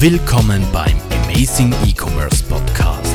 [0.00, 3.14] Willkommen beim Amazing E-Commerce Podcast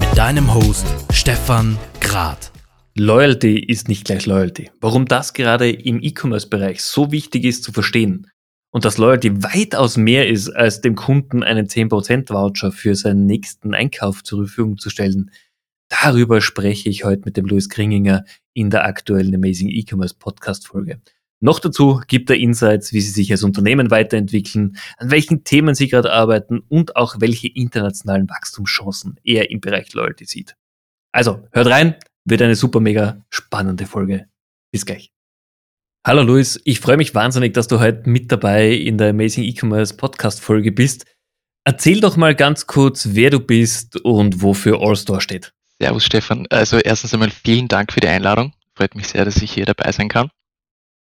[0.00, 2.52] mit deinem Host Stefan Grad.
[2.96, 4.70] Loyalty ist nicht gleich Loyalty.
[4.80, 8.30] Warum das gerade im E-Commerce-Bereich so wichtig ist zu verstehen
[8.70, 13.74] und dass Loyalty weitaus mehr ist, als dem Kunden einen 10% Voucher für seinen nächsten
[13.74, 15.30] Einkauf zur Verfügung zu stellen,
[15.88, 18.24] darüber spreche ich heute mit dem Louis Kringinger
[18.54, 21.00] in der aktuellen Amazing E-Commerce Podcast Folge.
[21.42, 25.88] Noch dazu gibt er Insights, wie Sie sich als Unternehmen weiterentwickeln, an welchen Themen Sie
[25.88, 30.54] gerade arbeiten und auch welche internationalen Wachstumschancen er im Bereich Loyalty sieht.
[31.12, 34.28] Also, hört rein, wird eine super mega spannende Folge.
[34.70, 35.12] Bis gleich.
[36.06, 39.96] Hallo Luis, ich freue mich wahnsinnig, dass du heute mit dabei in der Amazing E-Commerce
[39.96, 41.06] Podcast Folge bist.
[41.64, 45.52] Erzähl doch mal ganz kurz, wer du bist und wofür Allstore steht.
[45.78, 46.46] Servus Stefan.
[46.50, 48.52] Also erstens einmal vielen Dank für die Einladung.
[48.74, 50.30] Freut mich sehr, dass ich hier dabei sein kann.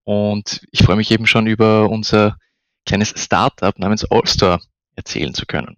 [0.03, 2.37] Und ich freue mich eben schon über unser
[2.85, 4.59] kleines Startup namens Allstore
[4.95, 5.77] erzählen zu können.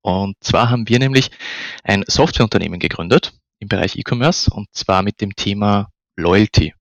[0.00, 1.30] Und zwar haben wir nämlich
[1.84, 6.74] ein Softwareunternehmen gegründet im Bereich E-Commerce und zwar mit dem Thema Loyalty.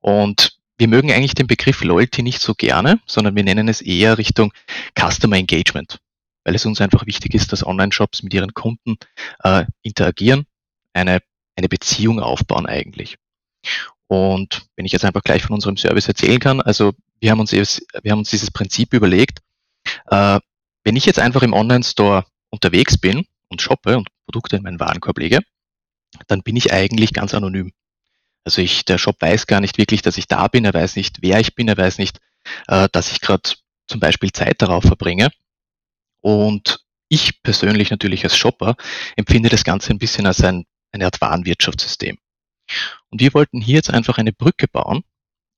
[0.00, 4.18] Und wir mögen eigentlich den Begriff Loyalty nicht so gerne, sondern wir nennen es eher
[4.18, 4.52] Richtung
[4.98, 5.98] Customer Engagement,
[6.44, 8.96] weil es uns einfach wichtig ist, dass Online-Shops mit ihren Kunden
[9.44, 10.46] äh, interagieren,
[10.92, 11.20] eine,
[11.56, 13.18] eine Beziehung aufbauen eigentlich.
[14.10, 17.52] Und wenn ich jetzt einfach gleich von unserem Service erzählen kann, also wir haben uns,
[17.52, 19.38] wir haben uns dieses Prinzip überlegt,
[20.10, 20.40] äh,
[20.82, 25.16] wenn ich jetzt einfach im Online-Store unterwegs bin und shoppe und Produkte in meinen Warenkorb
[25.16, 25.38] lege,
[26.26, 27.70] dann bin ich eigentlich ganz anonym.
[28.42, 31.18] Also ich, der Shop weiß gar nicht wirklich, dass ich da bin, er weiß nicht,
[31.20, 32.18] wer ich bin, er weiß nicht,
[32.66, 33.48] äh, dass ich gerade
[33.86, 35.30] zum Beispiel Zeit darauf verbringe.
[36.20, 38.74] Und ich persönlich natürlich als Shopper
[39.14, 42.18] empfinde das Ganze ein bisschen als ein, eine Art Warenwirtschaftssystem.
[43.10, 45.02] Und wir wollten hier jetzt einfach eine Brücke bauen,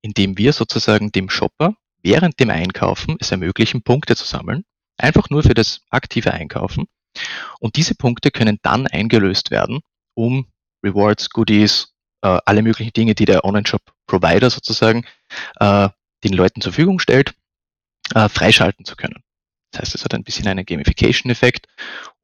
[0.02, 4.64] indem wir sozusagen dem Shopper während dem Einkaufen es ermöglichen, Punkte zu sammeln,
[4.98, 6.86] einfach nur für das aktive Einkaufen.
[7.60, 9.80] Und diese Punkte können dann eingelöst werden,
[10.14, 10.46] um
[10.84, 15.04] Rewards, Goodies, äh, alle möglichen Dinge, die der Online-Shop-Provider sozusagen
[15.60, 15.88] äh,
[16.24, 17.34] den Leuten zur Verfügung stellt,
[18.14, 19.22] äh, freischalten zu können.
[19.70, 21.66] Das heißt, es hat ein bisschen einen Gamification-Effekt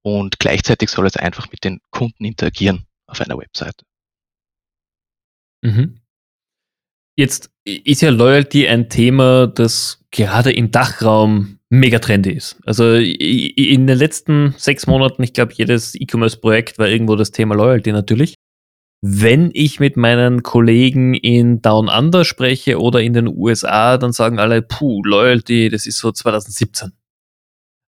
[0.03, 3.88] und gleichzeitig soll es einfach mit den Kunden interagieren auf einer Webseite.
[5.63, 6.01] Mhm.
[7.17, 12.61] Jetzt ist ja Loyalty ein Thema, das gerade im Dachraum mega trendy ist.
[12.65, 17.93] Also in den letzten sechs Monaten, ich glaube, jedes E-Commerce-Projekt war irgendwo das Thema Loyalty
[17.93, 18.35] natürlich.
[19.01, 24.39] Wenn ich mit meinen Kollegen in Down Under spreche oder in den USA, dann sagen
[24.39, 26.93] alle, puh, Loyalty, das ist so 2017.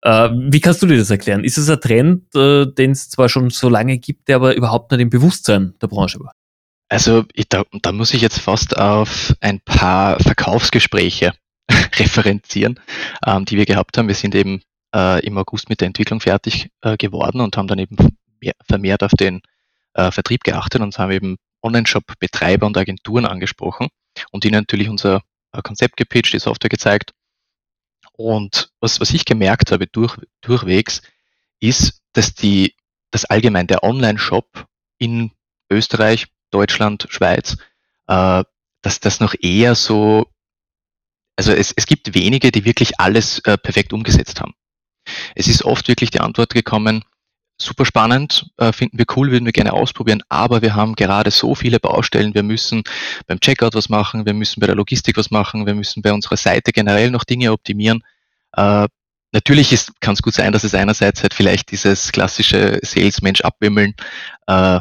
[0.02, 1.44] Äh, wie kannst du dir das erklären?
[1.44, 4.90] Ist es ein Trend, äh, den es zwar schon so lange gibt, der aber überhaupt
[4.92, 6.32] nicht im Bewusstsein der Branche war?
[6.88, 11.32] Also ich, da, da muss ich jetzt fast auf ein paar Verkaufsgespräche
[11.70, 12.80] referenzieren,
[13.26, 14.08] ähm, die wir gehabt haben.
[14.08, 14.62] Wir sind eben
[14.94, 17.96] äh, im August mit der Entwicklung fertig äh, geworden und haben dann eben
[18.40, 19.42] mehr, vermehrt auf den
[19.94, 23.88] äh, Vertrieb geachtet und haben eben Online-Shop-Betreiber und Agenturen angesprochen
[24.30, 25.22] und ihnen natürlich unser
[25.52, 27.12] äh, Konzept gepitcht, die Software gezeigt.
[28.12, 31.02] Und was, was ich gemerkt habe durch, durchwegs,
[31.60, 32.74] ist, dass die,
[33.10, 34.66] dass allgemein der Online-Shop
[34.98, 35.32] in
[35.70, 37.56] Österreich, Deutschland, Schweiz,
[38.06, 38.44] äh,
[38.82, 40.26] dass das noch eher so,
[41.36, 44.54] also es, es gibt wenige, die wirklich alles äh, perfekt umgesetzt haben.
[45.34, 47.04] Es ist oft wirklich die Antwort gekommen,
[47.60, 51.54] super spannend, äh, finden wir cool, würden wir gerne ausprobieren, aber wir haben gerade so
[51.54, 52.82] viele Baustellen, wir müssen
[53.26, 56.36] beim Checkout was machen, wir müssen bei der Logistik was machen, wir müssen bei unserer
[56.36, 58.04] Seite generell noch Dinge optimieren.
[58.52, 58.86] Äh,
[59.32, 63.94] natürlich kann es gut sein, dass es einerseits halt vielleicht dieses klassische Sales-Mensch abwimmeln
[64.46, 64.80] äh,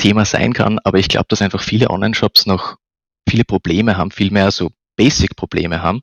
[0.00, 2.76] Thema sein kann, aber ich glaube, dass einfach viele Online-Shops noch
[3.28, 6.00] viele Probleme haben, viel mehr so Basic-Probleme haben,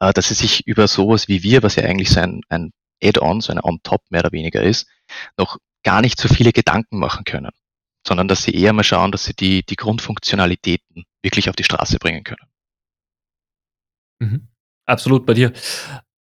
[0.00, 2.72] äh, dass sie sich über sowas wie wir, was ja eigentlich so ein, ein
[3.02, 4.86] Add-on, so ein On-Top mehr oder weniger ist,
[5.36, 7.50] noch gar nicht so viele Gedanken machen können,
[8.06, 11.98] sondern dass sie eher mal schauen, dass sie die, die Grundfunktionalitäten wirklich auf die Straße
[11.98, 12.46] bringen können.
[14.20, 14.48] Mhm.
[14.86, 15.52] Absolut bei dir.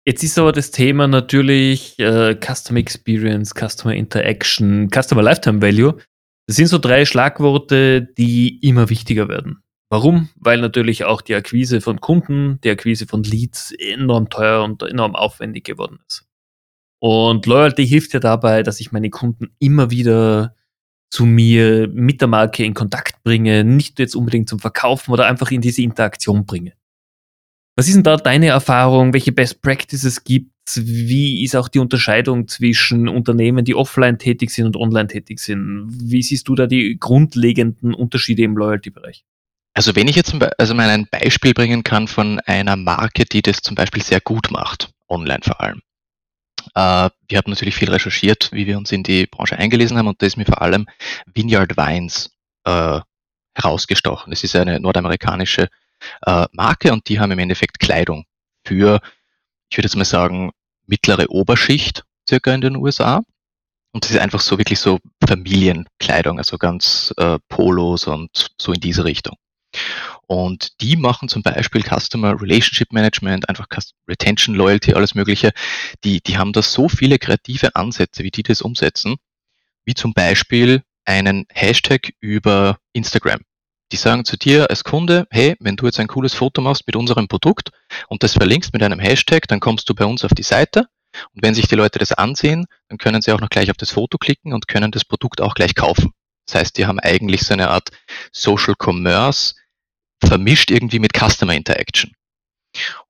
[0.07, 5.99] Jetzt ist aber das Thema natürlich äh, Customer Experience, Customer Interaction, Customer Lifetime Value.
[6.46, 9.62] Das sind so drei Schlagworte, die immer wichtiger werden.
[9.91, 10.29] Warum?
[10.37, 15.14] Weil natürlich auch die Akquise von Kunden, die Akquise von Leads enorm teuer und enorm
[15.14, 16.26] aufwendig geworden ist.
[17.00, 20.55] Und Loyalty hilft ja dabei, dass ich meine Kunden immer wieder
[21.11, 25.50] zu mir mit der Marke in Kontakt bringe, nicht jetzt unbedingt zum Verkaufen oder einfach
[25.50, 26.73] in diese Interaktion bringe.
[27.76, 29.12] Was ist denn da deine Erfahrung?
[29.12, 34.67] Welche Best Practices gibt wie ist auch die Unterscheidung zwischen Unternehmen, die offline tätig sind
[34.67, 35.88] und online tätig sind?
[35.91, 39.25] Wie siehst du da die grundlegenden Unterschiede im Loyalty-Bereich?
[39.75, 43.59] Also wenn ich jetzt also mal ein Beispiel bringen kann von einer Marke, die das
[43.59, 45.82] zum Beispiel sehr gut macht, online vor allem,
[46.75, 50.23] Äh, wir haben natürlich viel recherchiert, wie wir uns in die Branche eingelesen haben und
[50.23, 50.87] da ist mir vor allem
[51.27, 52.31] Vineyard Vines
[52.65, 53.00] äh,
[53.55, 54.32] herausgestochen.
[54.32, 55.69] Es ist eine nordamerikanische
[56.27, 58.25] äh, Marke und die haben im Endeffekt Kleidung
[58.65, 59.01] für,
[59.69, 60.51] ich würde jetzt mal sagen,
[60.87, 63.23] mittlere Oberschicht circa in den USA.
[63.93, 68.81] Und das ist einfach so wirklich so Familienkleidung, also ganz äh, Polos und so in
[68.81, 69.37] diese Richtung.
[70.27, 73.67] Und die machen zum Beispiel Customer Relationship Management, einfach
[74.09, 75.53] Retention, Loyalty, alles Mögliche.
[76.03, 79.17] Die, die haben da so viele kreative Ansätze, wie die das umsetzen,
[79.85, 83.41] wie zum Beispiel einen Hashtag über Instagram.
[83.94, 86.96] Die sagen zu dir als Kunde, hey, wenn du jetzt ein cooles Foto machst mit
[86.96, 87.70] unserem Produkt
[88.08, 90.88] und das verlinkst mit einem Hashtag, dann kommst du bei uns auf die Seite.
[91.32, 93.93] Und wenn sich die Leute das ansehen, dann können sie auch noch gleich auf das
[93.93, 96.11] Foto klicken und können das Produkt auch gleich kaufen.
[96.44, 97.91] Das heißt, die haben eigentlich so eine Art
[98.32, 99.55] Social Commerce
[100.25, 102.17] vermischt irgendwie mit Customer Interaction.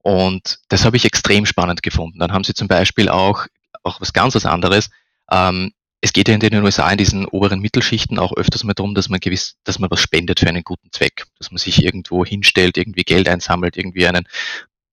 [0.03, 2.19] Und das habe ich extrem spannend gefunden.
[2.19, 3.47] Dann haben sie zum Beispiel auch,
[3.85, 4.91] auch was ganz was anderes,
[5.31, 5.73] ähm,
[6.05, 9.09] es geht ja in den USA in diesen oberen Mittelschichten auch öfters mal darum, dass
[9.09, 12.77] man gewiss, dass man was spendet für einen guten Zweck, dass man sich irgendwo hinstellt,
[12.77, 14.29] irgendwie Geld einsammelt, irgendwie einen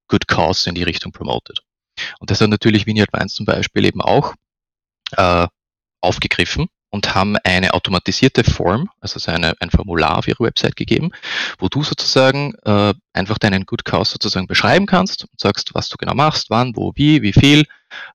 [0.08, 1.64] Good Cause in die Richtung promotet.
[2.20, 4.36] Und das hat natürlich Vineyard Wines zum Beispiel eben auch
[5.18, 5.48] äh,
[6.00, 11.12] aufgegriffen und haben eine automatisierte Form, also so eine, ein Formular auf ihre Website gegeben,
[11.58, 15.98] wo du sozusagen äh, einfach deinen Good Cause sozusagen beschreiben kannst und sagst, was du
[15.98, 17.66] genau machst, wann, wo, wie, wie viel.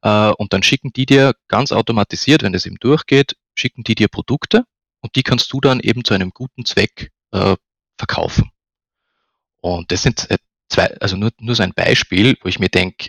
[0.02, 4.08] Äh, und dann schicken die dir ganz automatisiert, wenn das eben durchgeht, schicken die dir
[4.08, 4.64] Produkte
[5.00, 7.56] und die kannst du dann eben zu einem guten Zweck äh,
[7.96, 8.50] verkaufen.
[9.62, 10.37] Und das sind äh,
[10.69, 13.08] zwei, also nur, nur so ein Beispiel, wo ich mir denke,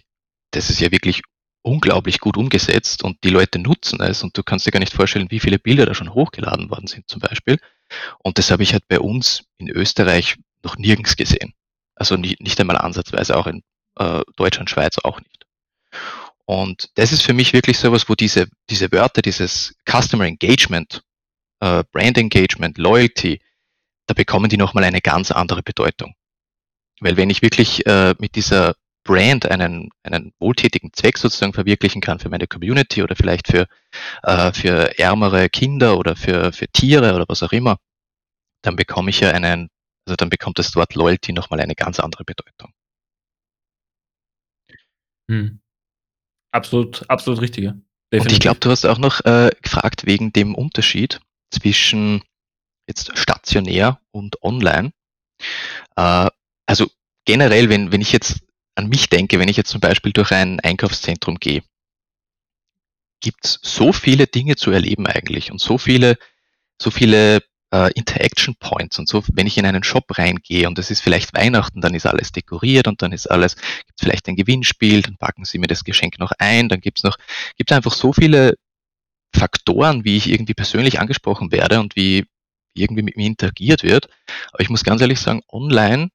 [0.51, 1.21] das ist ja wirklich
[1.67, 5.29] unglaublich gut umgesetzt und die Leute nutzen es und du kannst dir gar nicht vorstellen,
[5.29, 7.59] wie viele Bilder da schon hochgeladen worden sind zum Beispiel.
[8.19, 11.53] Und das habe ich halt bei uns in Österreich noch nirgends gesehen.
[11.95, 13.63] Also nicht, nicht einmal ansatzweise, auch in
[13.97, 15.45] äh, Deutschland, Schweiz auch nicht.
[16.45, 21.03] Und das ist für mich wirklich sowas, wo diese, diese Wörter, dieses Customer Engagement,
[21.59, 23.41] äh, Brand Engagement, Loyalty,
[24.05, 26.13] da bekommen die nochmal eine ganz andere Bedeutung.
[27.01, 28.75] Weil wenn ich wirklich äh, mit dieser
[29.07, 33.67] Brand einen, einen wohltätigen Zweck sozusagen verwirklichen kann für meine Community oder vielleicht für,
[34.21, 37.77] äh, für ärmere Kinder oder für, für Tiere oder was auch immer,
[38.61, 39.69] dann bekomme ich ja einen,
[40.05, 42.71] also dann bekommt das Wort Loyalty nochmal eine ganz andere Bedeutung.
[45.29, 45.59] Hm.
[46.51, 47.63] Absolut, absolut richtig.
[48.11, 48.21] Definitiv.
[48.21, 51.19] Und ich glaube, du hast auch noch äh, gefragt wegen dem Unterschied
[51.51, 52.23] zwischen
[52.87, 54.91] jetzt stationär und online.
[55.95, 56.29] Äh,
[56.65, 56.87] also
[57.25, 58.46] generell, wenn, wenn ich jetzt
[58.77, 61.63] an mich denke, wenn ich jetzt zum Beispiel durch ein Einkaufszentrum gehe,
[63.19, 66.17] gibt es so viele Dinge zu erleben eigentlich und so viele,
[66.79, 67.41] so viele
[67.73, 71.33] äh, Interaction Points und so, wenn ich in einen Shop reingehe und es ist vielleicht
[71.33, 75.43] Weihnachten, dann ist alles dekoriert und dann ist alles, gibt vielleicht ein Gewinnspiel, dann packen
[75.43, 77.17] sie mir das Geschenk noch ein, dann gibt es noch,
[77.57, 78.53] gibt einfach so viele
[79.35, 82.25] Faktoren, wie ich irgendwie persönlich angesprochen werde und wie
[82.75, 84.07] irgendwie mit mir interagiert wird.
[84.51, 86.09] Aber ich muss ganz ehrlich sagen, online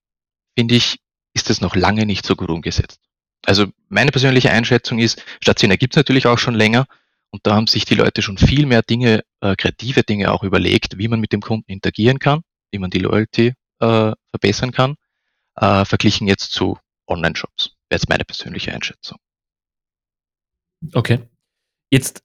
[0.56, 1.00] finde ich,
[1.34, 3.00] ist das noch lange nicht so gut umgesetzt.
[3.44, 6.87] Also meine persönliche Einschätzung ist, stationär gibt es natürlich auch schon länger
[7.31, 10.99] und da haben sich die Leute schon viel mehr Dinge, äh, kreative Dinge auch überlegt,
[10.99, 14.96] wie man mit dem Kunden interagieren kann, wie man die Loyalty äh, verbessern kann,
[15.56, 17.76] äh, verglichen jetzt zu Online-Shops.
[17.88, 19.19] Wäre jetzt meine persönliche Einschätzung.
[20.92, 21.21] Okay.
[21.90, 22.23] Jetzt,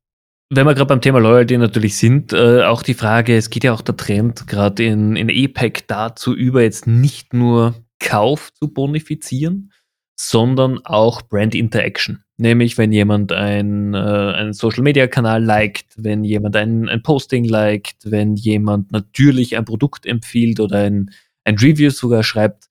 [0.50, 3.74] wenn wir gerade beim Thema Loyalty natürlich sind, äh, auch die Frage, es geht ja
[3.74, 9.72] auch der Trend gerade in, in APEC dazu über, jetzt nicht nur Kauf zu bonifizieren,
[10.20, 12.24] sondern auch Brand Interaction.
[12.38, 17.46] Nämlich, wenn jemand ein, äh, einen Social Media Kanal liked, wenn jemand ein, ein Posting
[17.46, 21.12] liked, wenn jemand natürlich ein Produkt empfiehlt oder ein,
[21.46, 22.66] ein Review sogar schreibt.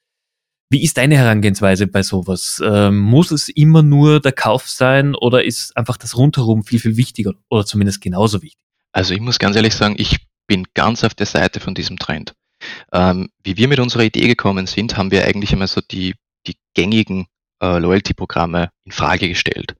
[0.70, 2.60] Wie ist deine Herangehensweise bei sowas?
[2.64, 6.96] Ähm, muss es immer nur der Kauf sein oder ist einfach das Rundherum viel, viel
[6.96, 8.60] wichtiger oder zumindest genauso wichtig?
[8.92, 12.34] Also ich muss ganz ehrlich sagen, ich bin ganz auf der Seite von diesem Trend.
[12.92, 16.14] Ähm, wie wir mit unserer Idee gekommen sind, haben wir eigentlich immer so die,
[16.46, 17.26] die gängigen
[17.62, 19.76] äh, Loyalty-Programme in Frage gestellt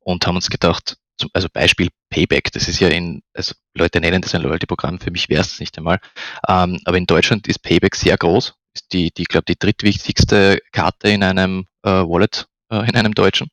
[0.00, 4.22] und haben uns gedacht, zum, also Beispiel Payback, das ist ja in, also Leute nennen
[4.22, 6.00] das ein Loyalty-Programm, für mich wäre es nicht einmal,
[6.48, 11.08] ähm, aber in Deutschland ist Payback sehr groß, ist die, die glaube die drittwichtigste Karte
[11.10, 13.50] in einem äh, Wallet, äh, in einem deutschen.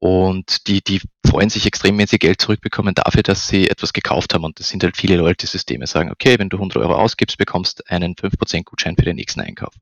[0.00, 4.32] Und die, die freuen sich extrem, wenn sie Geld zurückbekommen dafür, dass sie etwas gekauft
[4.32, 4.44] haben.
[4.44, 8.14] Und das sind halt viele Loyalty-Systeme, sagen, okay, wenn du 100 Euro ausgibst, bekommst einen
[8.14, 9.74] 5% Gutschein für den nächsten Einkauf.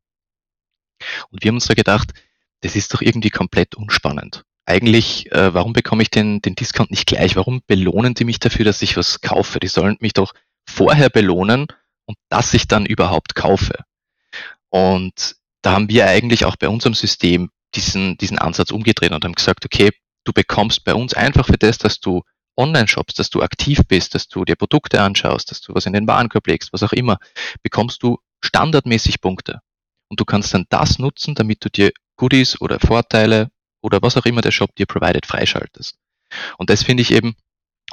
[1.31, 2.13] Und wir haben uns da gedacht,
[2.61, 4.45] das ist doch irgendwie komplett unspannend.
[4.65, 7.37] Eigentlich, äh, warum bekomme ich den, den Discount nicht gleich?
[7.37, 9.61] Warum belohnen die mich dafür, dass ich was kaufe?
[9.61, 10.33] Die sollen mich doch
[10.69, 11.67] vorher belohnen
[12.07, 13.75] und dass ich dann überhaupt kaufe.
[14.71, 19.35] Und da haben wir eigentlich auch bei unserem System diesen, diesen Ansatz umgedreht und haben
[19.35, 19.91] gesagt, okay,
[20.27, 22.23] du bekommst bei uns einfach für das, dass du
[22.57, 25.93] online shoppst, dass du aktiv bist, dass du dir Produkte anschaust, dass du was in
[25.93, 27.19] den Warenkorb legst, was auch immer,
[27.63, 29.61] bekommst du standardmäßig Punkte.
[30.09, 33.51] Und du kannst dann das nutzen, damit du dir Goodies oder Vorteile
[33.83, 35.97] oder was auch immer der Shop dir provided freischaltest.
[36.59, 37.37] Und das finde ich eben,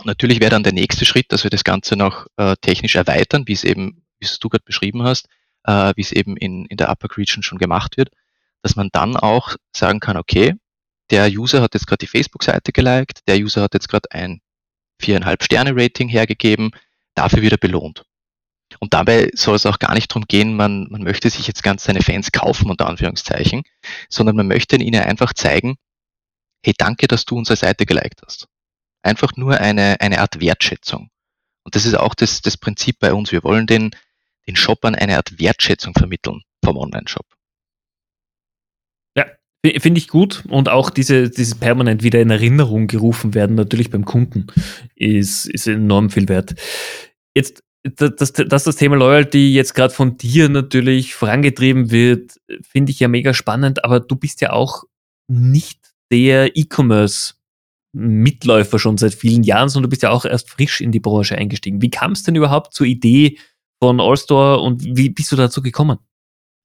[0.04, 3.54] natürlich wäre dann der nächste Schritt, dass wir das Ganze noch äh, technisch erweitern, wie
[3.54, 5.28] es eben, wie es du gerade beschrieben hast,
[5.66, 8.10] äh, wie es eben in, in der Upper Region schon gemacht wird,
[8.62, 10.56] dass man dann auch sagen kann, okay,
[11.10, 14.42] der User hat jetzt gerade die Facebook-Seite geliked, der User hat jetzt gerade ein
[15.00, 16.72] viereinhalb Sterne Rating hergegeben,
[17.16, 18.04] dafür wird er belohnt.
[18.80, 21.84] Und dabei soll es auch gar nicht darum gehen, man, man möchte sich jetzt ganz
[21.84, 23.64] seine Fans kaufen, unter Anführungszeichen,
[24.10, 25.76] sondern man möchte ihnen einfach zeigen,
[26.64, 28.48] hey, danke, dass du unsere Seite geliked hast.
[29.04, 31.10] Einfach nur eine, eine Art Wertschätzung.
[31.64, 33.32] Und das ist auch das, das Prinzip bei uns.
[33.32, 33.92] Wir wollen den,
[34.48, 37.26] den Shoppern eine Art Wertschätzung vermitteln vom Online-Shop.
[39.66, 40.44] Finde ich gut.
[40.50, 44.48] Und auch diese, diese permanent wieder in Erinnerung gerufen werden, natürlich beim Kunden,
[44.96, 46.56] ist, ist enorm viel wert.
[47.36, 53.00] Jetzt dass, dass das Thema Loyalty jetzt gerade von dir natürlich vorangetrieben wird, finde ich
[53.02, 54.84] ja mega spannend, aber du bist ja auch
[55.28, 57.34] nicht der E-Commerce
[57.96, 61.38] Mitläufer schon seit vielen Jahren, sondern du bist ja auch erst frisch in die Branche
[61.38, 61.82] eingestiegen.
[61.82, 63.38] Wie kam es denn überhaupt zur Idee
[63.82, 66.00] von Allstore und wie bist du dazu gekommen?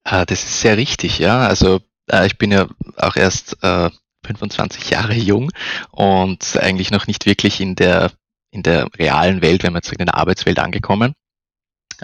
[0.05, 1.41] Ah, das ist sehr richtig, ja.
[1.41, 3.91] Also äh, ich bin ja auch erst äh,
[4.27, 5.51] 25 Jahre jung
[5.91, 8.13] und eigentlich noch nicht wirklich in der
[8.51, 11.15] in der realen Welt, wenn man sagt, in der Arbeitswelt angekommen.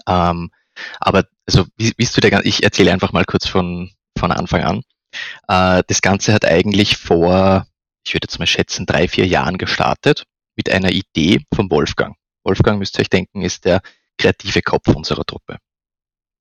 [0.06, 0.50] Ähm,
[1.00, 4.62] aber also wie, wie ist du der ich erzähle einfach mal kurz von, von Anfang
[4.62, 4.82] an.
[5.48, 7.66] Äh, das Ganze hat eigentlich vor,
[8.06, 10.24] ich würde jetzt mal schätzen, drei, vier Jahren gestartet
[10.56, 12.16] mit einer Idee von Wolfgang.
[12.44, 13.80] Wolfgang, müsst ihr euch denken, ist der
[14.18, 15.58] kreative Kopf unserer Truppe.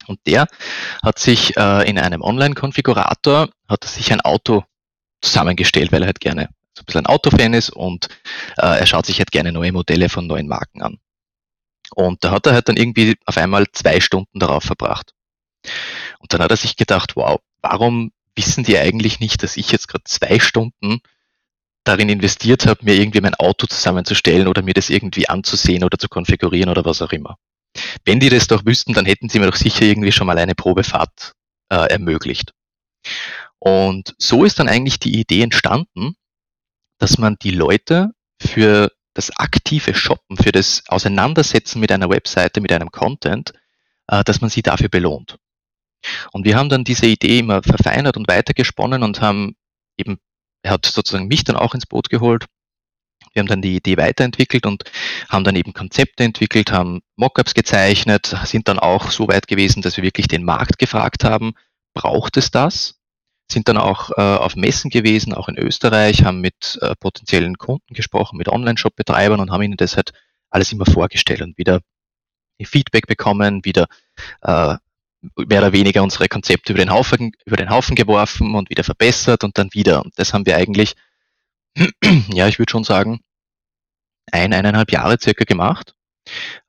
[0.08, 0.48] Und der
[1.02, 4.64] hat sich äh, in einem Online-Konfigurator, hat sich ein Auto
[5.22, 8.08] zusammengestellt, weil er halt gerne so ein bisschen ein Autofan ist und
[8.58, 11.00] äh, er schaut sich halt gerne neue Modelle von neuen Marken an.
[11.96, 15.14] Und da hat er halt dann irgendwie auf einmal zwei Stunden darauf verbracht.
[16.20, 19.88] Und dann hat er sich gedacht, wow, warum wissen die eigentlich nicht, dass ich jetzt
[19.88, 21.02] gerade zwei Stunden
[21.84, 26.08] darin investiert habe, mir irgendwie mein Auto zusammenzustellen oder mir das irgendwie anzusehen oder zu
[26.08, 27.38] konfigurieren oder was auch immer.
[28.06, 30.56] Wenn die das doch wüssten, dann hätten sie mir doch sicher irgendwie schon mal eine
[30.56, 31.34] Probefahrt
[31.70, 32.54] äh, ermöglicht.
[33.60, 36.16] Und so ist dann eigentlich die Idee entstanden,
[37.00, 38.12] dass man die Leute
[38.42, 43.54] für das aktive Shoppen, für das Auseinandersetzen mit einer Webseite, mit einem Content,
[44.08, 45.38] äh, dass man sie dafür belohnt.
[46.32, 49.56] Und wir haben dann diese Idee immer verfeinert und weitergesponnen und haben
[49.98, 50.20] eben,
[50.64, 52.46] er hat sozusagen mich dann auch ins Boot geholt.
[53.34, 54.84] Wir haben dann die Idee weiterentwickelt und
[55.30, 59.98] haben dann eben Konzepte entwickelt, haben Mockups gezeichnet, sind dann auch so weit gewesen, dass
[59.98, 61.54] wir wirklich den Markt gefragt haben,
[61.94, 63.00] braucht es das?
[63.52, 67.94] sind dann auch äh, auf Messen gewesen, auch in Österreich, haben mit äh, potenziellen Kunden
[67.94, 70.12] gesprochen, mit Online-Shop-Betreibern und haben ihnen das halt
[70.50, 71.82] alles immer vorgestellt und wieder
[72.62, 73.88] Feedback bekommen, wieder
[74.42, 74.76] äh,
[75.38, 79.44] mehr oder weniger unsere Konzepte über den, Haufen, über den Haufen geworfen und wieder verbessert
[79.44, 80.04] und dann wieder.
[80.04, 80.96] Und das haben wir eigentlich,
[82.34, 83.22] ja, ich würde schon sagen,
[84.32, 85.96] ein, eineinhalb Jahre circa gemacht,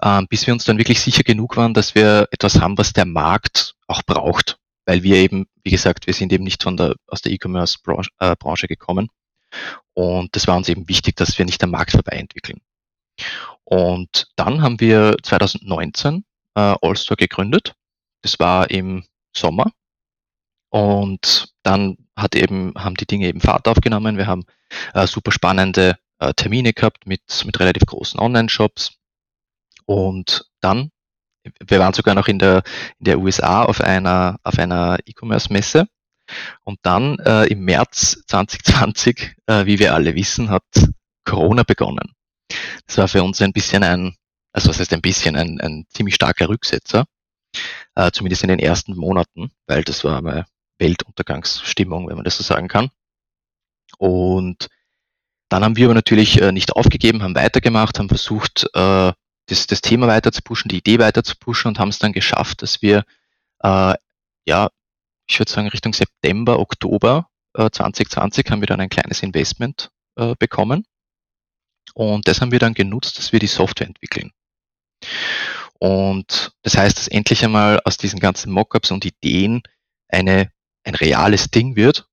[0.03, 3.07] ähm, bis wir uns dann wirklich sicher genug waren, dass wir etwas haben, was der
[3.07, 7.23] Markt auch braucht weil wir eben, wie gesagt, wir sind eben nicht von der, aus
[7.23, 9.09] der E-Commerce-Branche äh, gekommen.
[9.95, 12.61] Und das war uns eben wichtig, dass wir nicht am Markt vorbei entwickeln.
[13.65, 17.75] Und dann haben wir 2019 äh, Allstore gegründet.
[18.23, 19.71] Das war im Sommer.
[20.71, 24.17] Und dann hat eben, haben die Dinge eben Fahrt aufgenommen.
[24.17, 24.45] Wir haben
[24.95, 28.93] äh, super spannende äh, Termine gehabt mit, mit relativ großen Online-Shops.
[29.87, 30.91] Und dann
[31.61, 32.63] wir waren sogar noch in der,
[32.99, 35.87] in der USA auf einer, auf einer E-Commerce-Messe.
[36.65, 40.65] Und dann äh, im März 2020, äh, wie wir alle wissen, hat
[41.25, 42.13] Corona begonnen.
[42.87, 44.15] Das war für uns ein bisschen ein,
[44.53, 47.05] also was heißt ein bisschen, ein, ein ziemlich starker Rücksetzer,
[47.95, 50.47] äh, zumindest in den ersten Monaten, weil das war eine
[50.79, 52.91] Weltuntergangsstimmung, wenn man das so sagen kann.
[53.99, 54.69] Und
[55.49, 59.13] dann haben wir aber natürlich äh, nicht aufgegeben, haben weitergemacht, haben versucht, äh,
[59.47, 62.13] das, das Thema weiter zu pushen, die Idee weiter zu pushen und haben es dann
[62.13, 63.05] geschafft, dass wir,
[63.63, 63.95] äh,
[64.47, 64.71] ja,
[65.27, 70.35] ich würde sagen, Richtung September, Oktober äh, 2020 haben wir dann ein kleines Investment äh,
[70.39, 70.87] bekommen.
[71.95, 74.33] Und das haben wir dann genutzt, dass wir die Software entwickeln.
[75.79, 79.63] Und das heißt, dass endlich einmal aus diesen ganzen Mockups und Ideen
[80.09, 80.51] eine,
[80.85, 82.09] ein reales Ding wird,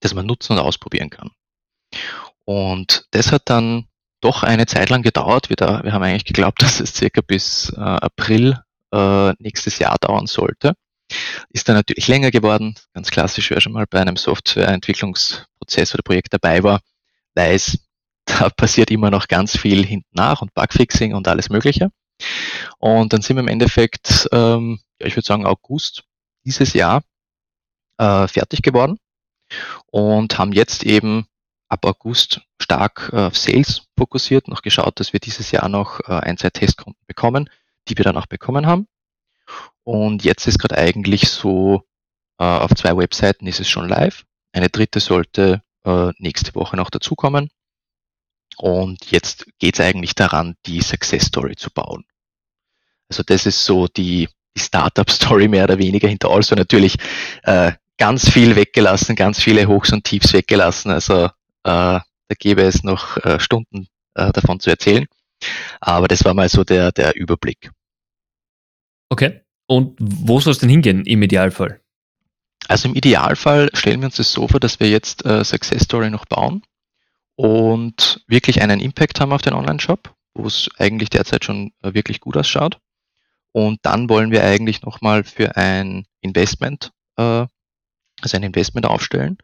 [0.00, 1.30] das man nutzen und ausprobieren kann.
[2.44, 3.86] Und das hat dann
[4.20, 5.48] doch eine Zeit lang gedauert.
[5.48, 8.60] Wir, da, wir haben eigentlich geglaubt, dass es circa bis äh, April
[8.92, 10.74] äh, nächstes Jahr dauern sollte.
[11.50, 12.74] Ist dann natürlich länger geworden.
[12.92, 16.80] Ganz klassisch, wer schon mal bei einem Softwareentwicklungsprozess oder Projekt dabei war,
[17.34, 17.78] weiß,
[18.26, 21.90] da passiert immer noch ganz viel hinten nach und Bugfixing und alles Mögliche.
[22.78, 26.04] Und dann sind wir im Endeffekt, ähm, ja, ich würde sagen, August
[26.44, 27.02] dieses Jahr
[27.98, 28.98] äh, fertig geworden
[29.86, 31.26] und haben jetzt eben
[31.68, 36.12] ab August stark äh, auf Sales fokussiert, noch geschaut, dass wir dieses Jahr noch äh,
[36.12, 37.50] ein, zwei Testkunden bekommen,
[37.88, 38.88] die wir dann auch bekommen haben.
[39.84, 41.82] Und jetzt ist gerade eigentlich so,
[42.38, 44.24] äh, auf zwei Webseiten ist es schon live.
[44.52, 47.50] Eine dritte sollte äh, nächste Woche noch dazukommen.
[48.56, 52.04] Und jetzt geht es eigentlich daran, die Success Story zu bauen.
[53.08, 56.96] Also das ist so die, die Startup-Story mehr oder weniger hinter Also natürlich
[57.44, 60.90] äh, ganz viel weggelassen, ganz viele Hochs und Tiefs weggelassen.
[60.90, 61.30] Also äh,
[61.64, 65.06] da gäbe es noch äh, Stunden äh, davon zu erzählen.
[65.80, 67.70] Aber das war mal so der, der Überblick.
[69.10, 69.40] Okay.
[69.66, 71.80] Und wo soll es denn hingehen im Idealfall?
[72.68, 76.10] Also im Idealfall stellen wir uns das so vor, dass wir jetzt äh, Success Story
[76.10, 76.62] noch bauen
[77.36, 82.20] und wirklich einen Impact haben auf den Online-Shop, wo es eigentlich derzeit schon äh, wirklich
[82.20, 82.78] gut ausschaut.
[83.52, 87.46] Und dann wollen wir eigentlich nochmal für ein Investment, äh,
[88.20, 89.38] also ein Investment aufstellen,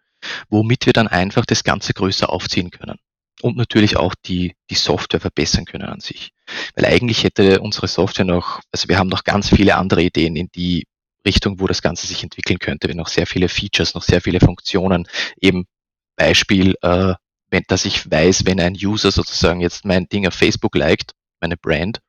[0.48, 2.98] womit wir dann einfach das Ganze größer aufziehen können.
[3.42, 6.30] Und natürlich auch die, die Software verbessern können an sich.
[6.74, 10.48] Weil eigentlich hätte unsere Software noch, also wir haben noch ganz viele andere Ideen in
[10.54, 10.84] die
[11.26, 12.88] Richtung, wo das Ganze sich entwickeln könnte.
[12.88, 15.08] Wir noch sehr viele Features, noch sehr viele Funktionen.
[15.40, 15.66] Eben
[16.16, 17.14] Beispiel, äh,
[17.50, 21.56] wenn, dass ich weiß, wenn ein User sozusagen jetzt mein Ding auf Facebook liked, meine
[21.56, 22.00] Brand,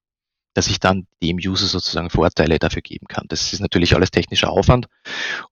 [0.56, 3.26] dass ich dann dem User sozusagen Vorteile dafür geben kann.
[3.28, 4.88] Das ist natürlich alles technischer Aufwand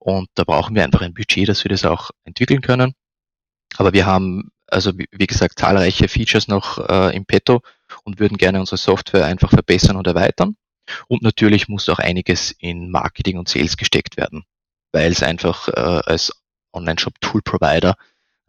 [0.00, 2.94] und da brauchen wir einfach ein Budget, dass wir das auch entwickeln können.
[3.76, 7.60] Aber wir haben also wie gesagt zahlreiche Features noch äh, im Petto
[8.02, 10.56] und würden gerne unsere Software einfach verbessern und erweitern.
[11.06, 14.44] Und natürlich muss auch einiges in Marketing und Sales gesteckt werden,
[14.92, 15.72] weil es einfach äh,
[16.06, 16.32] als
[16.72, 17.96] Online-Shop-Tool-Provider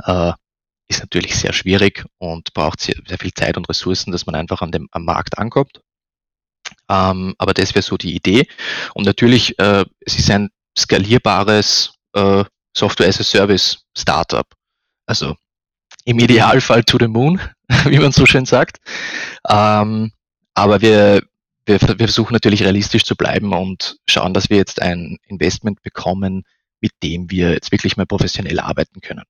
[0.04, 0.34] äh,
[0.88, 4.62] ist natürlich sehr schwierig und braucht sehr, sehr viel Zeit und Ressourcen, dass man einfach
[4.62, 5.82] an dem, am Markt ankommt.
[6.90, 8.48] Ähm, aber das wäre so die Idee.
[8.94, 12.44] Und natürlich, äh, es ist ein skalierbares äh,
[12.76, 14.48] Software as a Service Startup.
[15.06, 15.36] Also
[16.06, 17.40] im Idealfall to the moon,
[17.86, 18.78] wie man so schön sagt.
[19.48, 20.12] Ähm,
[20.54, 21.24] aber wir,
[21.66, 26.44] wir, wir versuchen natürlich realistisch zu bleiben und schauen, dass wir jetzt ein Investment bekommen,
[26.80, 29.24] mit dem wir jetzt wirklich mal professionell arbeiten können.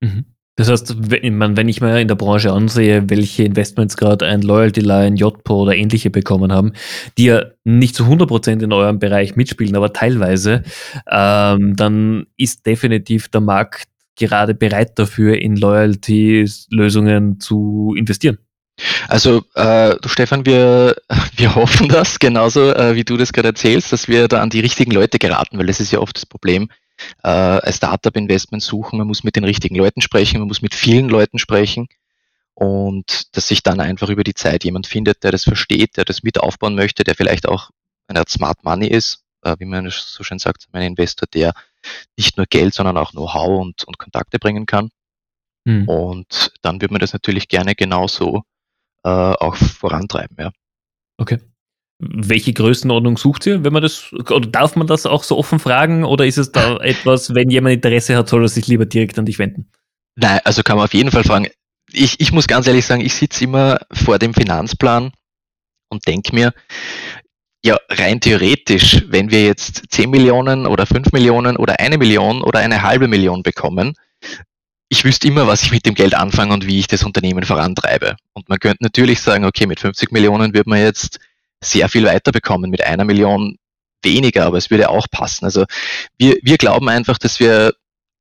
[0.00, 0.33] Mhm.
[0.56, 5.16] Das heißt, wenn ich mir in der Branche ansehe, welche Investments gerade ein Loyalty Line,
[5.16, 6.72] JPO oder ähnliche bekommen haben,
[7.18, 10.62] die ja nicht zu 100% in eurem Bereich mitspielen, aber teilweise,
[11.10, 18.38] ähm, dann ist definitiv der Markt gerade bereit dafür, in Loyalty-Lösungen zu investieren.
[19.08, 20.94] Also, äh, du Stefan, wir,
[21.36, 24.60] wir hoffen das, genauso äh, wie du das gerade erzählst, dass wir da an die
[24.60, 26.68] richtigen Leute geraten, weil das ist ja oft das Problem
[27.22, 31.08] äh, ein Startup-Investment suchen, man muss mit den richtigen Leuten sprechen, man muss mit vielen
[31.08, 31.88] Leuten sprechen
[32.54, 36.22] und dass sich dann einfach über die Zeit jemand findet, der das versteht, der das
[36.22, 37.70] mit aufbauen möchte, der vielleicht auch
[38.06, 41.52] eine Art Smart Money ist, äh, wie man so schön sagt, ein Investor, der
[42.16, 44.90] nicht nur Geld, sondern auch Know-how und, und Kontakte bringen kann.
[45.66, 45.88] Hm.
[45.88, 48.44] Und dann wird man das natürlich gerne genauso
[49.02, 50.50] äh, auch vorantreiben, ja.
[51.16, 51.38] Okay.
[51.98, 56.04] Welche Größenordnung sucht ihr, wenn man das, oder darf man das auch so offen fragen,
[56.04, 59.26] oder ist es da etwas, wenn jemand Interesse hat, soll er sich lieber direkt an
[59.26, 59.70] dich wenden?
[60.16, 61.48] Nein, also kann man auf jeden Fall fragen.
[61.92, 65.12] Ich, ich muss ganz ehrlich sagen, ich sitze immer vor dem Finanzplan
[65.88, 66.52] und denke mir,
[67.64, 72.58] ja, rein theoretisch, wenn wir jetzt 10 Millionen oder 5 Millionen oder eine Million oder
[72.58, 73.94] eine halbe Million bekommen,
[74.90, 78.16] ich wüsste immer, was ich mit dem Geld anfange und wie ich das Unternehmen vorantreibe.
[78.34, 81.18] Und man könnte natürlich sagen, okay, mit 50 Millionen wird man jetzt
[81.64, 83.56] sehr viel weiter bekommen, mit einer Million
[84.02, 85.44] weniger, aber es würde auch passen.
[85.44, 85.64] Also
[86.18, 87.74] wir, wir glauben einfach, dass wir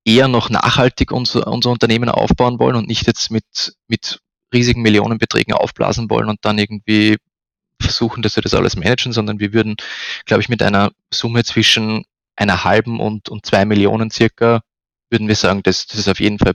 [0.06, 4.20] eher noch nachhaltig unser, unser Unternehmen aufbauen wollen und nicht jetzt mit, mit
[4.54, 7.18] riesigen Millionenbeträgen aufblasen wollen und dann irgendwie
[7.80, 9.76] versuchen, dass wir das alles managen, sondern wir würden,
[10.26, 14.62] glaube ich, mit einer Summe zwischen einer halben und, und zwei Millionen circa,
[15.10, 16.54] würden wir sagen, das, das ist auf jeden Fall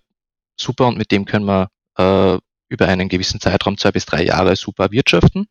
[0.57, 4.57] super und mit dem können wir äh, über einen gewissen Zeitraum, zwei bis drei Jahre,
[4.57, 5.47] super wirtschaften.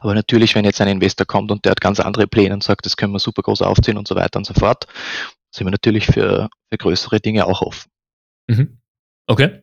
[0.00, 2.86] Aber natürlich, wenn jetzt ein Investor kommt und der hat ganz andere Pläne und sagt,
[2.86, 4.86] das können wir super groß aufziehen und so weiter und so fort,
[5.50, 7.90] sind wir natürlich für, für größere Dinge auch offen.
[8.48, 8.78] Mhm.
[9.26, 9.62] Okay.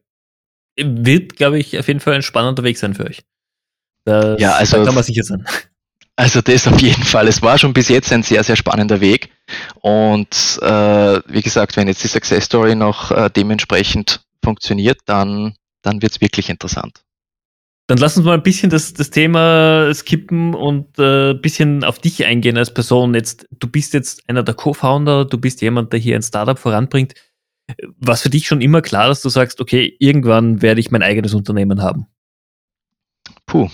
[0.78, 3.24] Wird, glaube ich, auf jeden Fall ein spannender Weg sein für euch.
[4.06, 5.45] Das, ja, also, kann man sicher sein.
[6.15, 7.30] Also das auf jeden Fall.
[7.30, 9.30] Es war schon bis jetzt ein sehr, sehr spannender Weg.
[9.76, 16.02] Und äh, wie gesagt, wenn jetzt die Success Story noch äh, dementsprechend funktioniert, dann, dann
[16.02, 17.04] wird es wirklich interessant.
[17.89, 21.97] Dann lass uns mal ein bisschen das, das Thema skippen und äh, ein bisschen auf
[21.97, 23.15] dich eingehen als Person.
[23.15, 27.15] Jetzt, du bist jetzt einer der Co-Founder, du bist jemand, der hier ein Startup voranbringt.
[27.97, 31.34] Was für dich schon immer klar, dass du sagst, okay, irgendwann werde ich mein eigenes
[31.34, 32.06] Unternehmen haben?
[33.47, 33.69] Puh.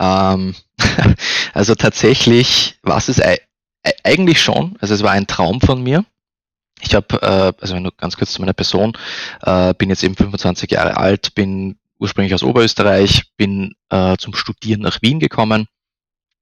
[0.00, 0.54] Ähm,
[1.52, 3.20] also tatsächlich war es
[4.02, 4.76] eigentlich schon.
[4.80, 6.06] Also es war ein Traum von mir.
[6.80, 8.96] Ich habe, äh, also nur ganz kurz zu meiner Person,
[9.42, 14.82] äh, bin jetzt eben 25 Jahre alt, bin ursprünglich aus Oberösterreich, bin äh, zum Studieren
[14.82, 15.66] nach Wien gekommen,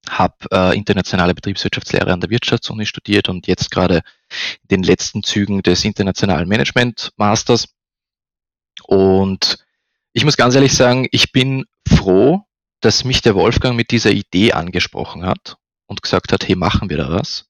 [0.08, 4.02] habe äh, internationale Betriebswirtschaftslehre an der Wirtschaftsuni studiert und jetzt gerade
[4.62, 7.68] in den letzten Zügen des internationalen Management Masters.
[8.84, 9.58] Und
[10.12, 12.42] ich muss ganz ehrlich sagen, ich bin froh,
[12.80, 16.98] dass mich der Wolfgang mit dieser Idee angesprochen hat und gesagt hat, hey, machen wir
[16.98, 17.46] da was.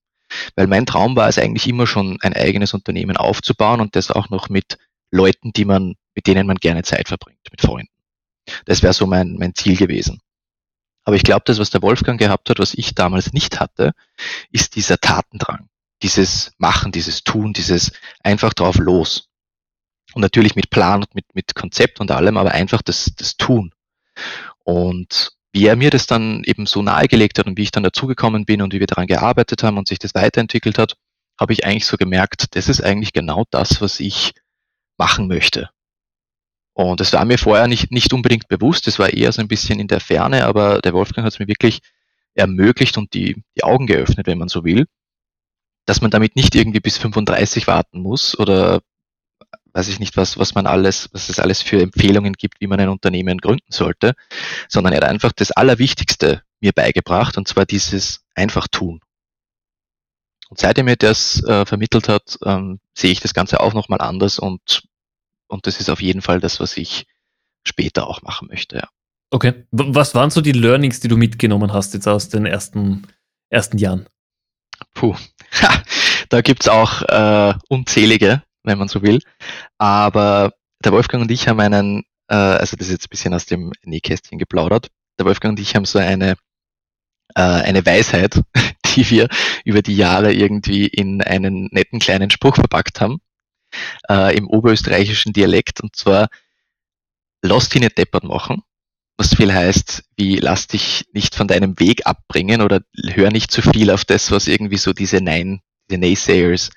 [0.54, 4.30] Weil mein Traum war es eigentlich immer schon, ein eigenes Unternehmen aufzubauen und das auch
[4.30, 4.78] noch mit
[5.10, 7.95] Leuten, die man, mit denen man gerne Zeit verbringt, mit Freunden.
[8.64, 10.20] Das wäre so mein, mein Ziel gewesen.
[11.04, 13.92] Aber ich glaube, das, was der Wolfgang gehabt hat, was ich damals nicht hatte,
[14.50, 15.68] ist dieser Tatendrang,
[16.02, 19.28] dieses Machen, dieses Tun, dieses einfach drauf los.
[20.14, 23.72] Und natürlich mit Plan und mit, mit Konzept und allem, aber einfach das, das Tun.
[24.64, 28.44] Und wie er mir das dann eben so nahegelegt hat und wie ich dann dazugekommen
[28.44, 30.96] bin und wie wir daran gearbeitet haben und sich das weiterentwickelt hat,
[31.38, 34.32] habe ich eigentlich so gemerkt, das ist eigentlich genau das, was ich
[34.98, 35.70] machen möchte.
[36.76, 39.80] Und das war mir vorher nicht, nicht unbedingt bewusst, das war eher so ein bisschen
[39.80, 41.80] in der Ferne, aber der Wolfgang hat es mir wirklich
[42.34, 44.84] ermöglicht und die, die Augen geöffnet, wenn man so will,
[45.86, 48.82] dass man damit nicht irgendwie bis 35 warten muss oder
[49.72, 52.78] weiß ich nicht, was, was man alles, was es alles für Empfehlungen gibt, wie man
[52.78, 54.12] ein Unternehmen gründen sollte,
[54.68, 59.00] sondern er hat einfach das Allerwichtigste mir beigebracht, und zwar dieses einfach tun.
[60.50, 64.02] Und seit er mir das äh, vermittelt hat, ähm, sehe ich das Ganze auch nochmal
[64.02, 64.82] anders und,
[65.48, 67.06] und das ist auf jeden Fall das, was ich
[67.64, 68.76] später auch machen möchte.
[68.76, 68.88] Ja.
[69.30, 69.66] Okay.
[69.70, 73.06] Was waren so die Learnings, die du mitgenommen hast jetzt aus den ersten,
[73.50, 74.06] ersten Jahren?
[74.94, 75.16] Puh,
[76.28, 79.20] da gibt's auch äh, unzählige wenn man so will.
[79.78, 80.52] Aber
[80.84, 83.72] der Wolfgang und ich haben einen, äh, also das ist jetzt ein bisschen aus dem
[83.84, 86.32] Nähkästchen geplaudert, der Wolfgang und ich haben so eine,
[87.34, 88.42] äh, eine Weisheit,
[88.94, 89.28] die wir
[89.64, 93.20] über die Jahre irgendwie in einen netten kleinen Spruch verpackt haben,
[94.08, 96.28] äh, im oberösterreichischen Dialekt, und zwar,
[97.42, 98.62] lass dich nicht deppert machen,
[99.16, 102.80] was viel heißt, wie lass dich nicht von deinem Weg abbringen oder
[103.14, 106.70] hör nicht zu viel auf das, was irgendwie so diese Nein, diese Naysayers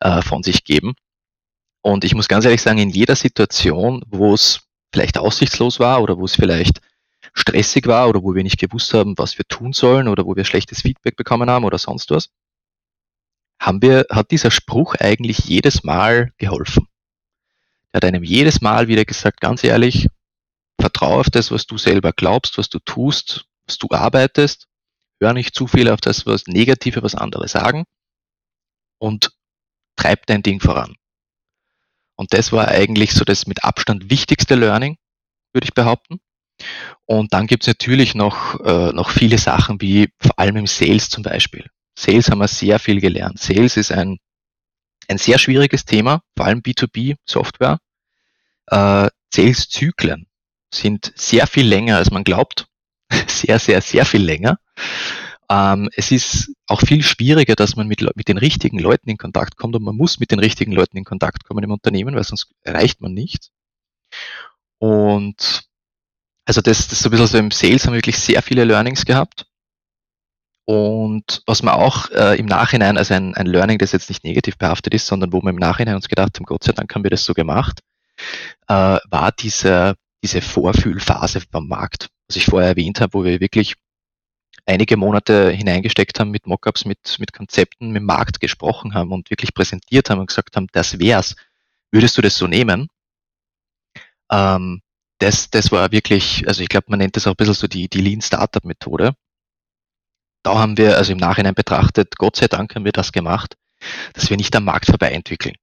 [0.00, 0.94] äh, von sich geben.
[1.82, 4.60] Und ich muss ganz ehrlich sagen, in jeder Situation, wo es
[4.92, 6.80] vielleicht aussichtslos war oder wo es vielleicht
[7.34, 10.44] stressig war oder wo wir nicht gewusst haben, was wir tun sollen oder wo wir
[10.44, 12.30] schlechtes Feedback bekommen haben oder sonst was,
[13.60, 16.86] haben wir, hat dieser Spruch eigentlich jedes Mal geholfen.
[17.92, 20.08] Er hat einem jedes Mal wieder gesagt, ganz ehrlich,
[20.80, 24.66] vertraue auf das, was du selber glaubst, was du tust, was du arbeitest,
[25.20, 27.84] hör nicht zu viel auf das, was Negative, was andere sagen
[28.98, 29.32] und
[29.96, 30.96] treib dein Ding voran.
[32.16, 34.96] Und das war eigentlich so das mit Abstand wichtigste Learning,
[35.52, 36.20] würde ich behaupten.
[37.06, 41.22] Und dann gibt's natürlich noch, äh, noch viele Sachen, wie vor allem im Sales zum
[41.22, 41.68] Beispiel.
[41.96, 43.38] Sales haben wir sehr viel gelernt.
[43.38, 44.18] Sales ist ein,
[45.08, 47.78] ein sehr schwieriges Thema, vor allem B2B-Software.
[48.66, 50.26] Äh, Sales-Zyklen
[50.72, 52.66] sind sehr viel länger, als man glaubt.
[53.28, 54.58] Sehr, sehr, sehr viel länger.
[55.50, 59.56] Ähm, es ist auch viel schwieriger, dass man mit, mit den richtigen Leuten in Kontakt
[59.56, 62.48] kommt und man muss mit den richtigen Leuten in Kontakt kommen im Unternehmen, weil sonst
[62.62, 63.50] erreicht man nichts.
[64.78, 65.64] Und
[66.46, 69.04] also das, das so ein bisschen so im Sales haben wir wirklich sehr viele Learnings
[69.04, 69.46] gehabt.
[70.66, 74.56] Und was man auch äh, im Nachhinein, also ein, ein Learning, das jetzt nicht negativ
[74.56, 77.10] behaftet ist, sondern wo wir im Nachhinein uns gedacht haben, Gott sei Dank haben wir
[77.10, 77.80] das so gemacht,
[78.68, 83.74] äh, war diese, diese Vorfühlphase vom Markt, was ich vorher erwähnt habe, wo wir wirklich
[84.66, 89.30] einige Monate hineingesteckt haben mit Mockups, mit, mit Konzepten, mit dem Markt gesprochen haben und
[89.30, 91.36] wirklich präsentiert haben und gesagt haben, das wär's.
[91.90, 92.88] Würdest du das so nehmen?
[94.30, 94.80] Ähm,
[95.18, 97.88] das, das war wirklich, also ich glaube, man nennt das auch ein bisschen so die,
[97.88, 99.14] die Lean Startup Methode.
[100.44, 103.56] Da haben wir, also im Nachhinein betrachtet, Gott sei Dank haben wir das gemacht,
[104.12, 105.54] dass wir nicht am Markt vorbei entwickeln.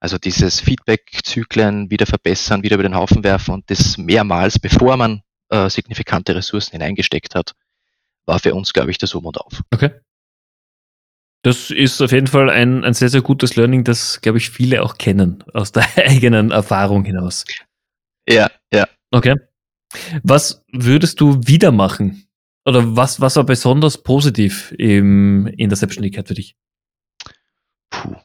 [0.00, 5.22] Also dieses Feedback-Zyklen wieder verbessern, wieder über den Haufen werfen und das mehrmals, bevor man
[5.48, 7.54] äh, signifikante Ressourcen hineingesteckt hat,
[8.26, 9.62] war für uns, glaube ich, das Um und Auf.
[9.72, 9.90] Okay.
[11.42, 14.82] Das ist auf jeden Fall ein, ein sehr, sehr gutes Learning, das, glaube ich, viele
[14.82, 17.44] auch kennen, aus der eigenen Erfahrung hinaus.
[18.28, 18.86] Ja, ja.
[19.10, 19.36] Okay.
[20.22, 22.26] Was würdest du wieder machen?
[22.64, 26.54] Oder was, was war besonders positiv im, in der Selbstständigkeit für dich?
[27.90, 28.16] Puh,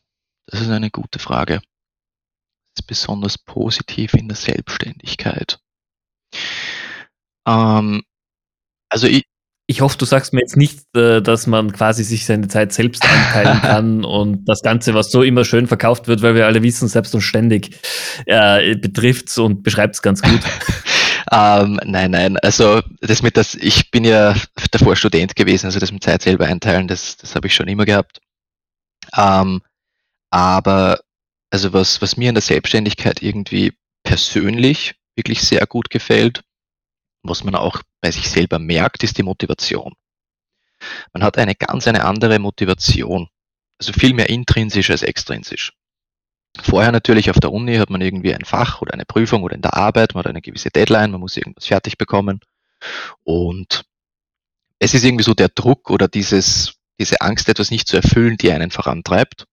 [0.47, 1.55] das ist eine gute Frage.
[1.55, 5.59] Was ist besonders positiv in der Selbstständigkeit?
[7.47, 8.03] Ähm,
[8.89, 9.23] also ich,
[9.69, 13.03] Ich hoffe, du sagst mir jetzt nicht, äh, dass man quasi sich seine Zeit selbst
[13.05, 16.87] einteilen kann und das Ganze, was so immer schön verkauft wird, weil wir alle wissen,
[16.87, 17.77] selbst und ständig
[18.27, 20.39] äh, betrifft und beschreibt es ganz gut.
[21.31, 22.37] ähm, nein, nein.
[22.37, 24.35] Also das mit das, ich bin ja
[24.71, 27.85] davor Student gewesen, also das mit Zeit selber einteilen, das, das habe ich schon immer
[27.85, 28.19] gehabt.
[29.15, 29.61] Ähm,
[30.29, 30.99] aber
[31.49, 36.43] also was, was mir in der Selbstständigkeit irgendwie persönlich wirklich sehr gut gefällt,
[37.23, 39.93] was man auch bei sich selber merkt, ist die Motivation.
[41.13, 43.27] Man hat eine ganz eine andere Motivation,
[43.79, 45.73] also viel mehr intrinsisch als extrinsisch.
[46.63, 49.61] Vorher natürlich auf der Uni hat man irgendwie ein Fach oder eine Prüfung oder in
[49.61, 52.39] der Arbeit, man hat eine gewisse Deadline, man muss irgendwas fertig bekommen
[53.23, 53.85] und
[54.79, 58.51] es ist irgendwie so der Druck oder dieses, diese Angst, etwas nicht zu erfüllen, die
[58.51, 59.45] einen vorantreibt.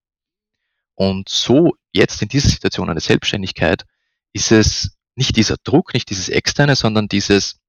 [0.95, 3.85] Und so jetzt in dieser Situation einer Selbstständigkeit
[4.33, 7.61] ist es nicht dieser Druck, nicht dieses Externe, sondern dieses,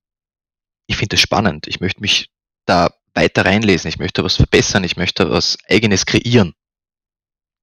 [0.87, 2.29] ich finde es spannend, ich möchte mich
[2.65, 6.53] da weiter reinlesen, ich möchte was verbessern, ich möchte was eigenes kreieren.